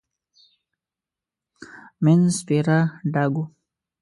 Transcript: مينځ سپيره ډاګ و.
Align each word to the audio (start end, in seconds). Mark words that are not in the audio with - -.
مينځ 2.03 2.25
سپيره 2.39 2.79
ډاګ 3.13 3.33
و. 3.41 3.43